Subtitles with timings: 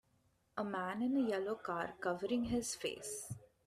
[0.57, 3.31] A man in a yellow car covering his face.